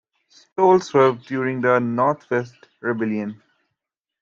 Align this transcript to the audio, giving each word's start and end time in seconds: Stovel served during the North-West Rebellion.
Stovel 0.31 0.81
served 0.81 1.27
during 1.27 1.61
the 1.61 1.77
North-West 1.77 2.55
Rebellion. 2.79 3.39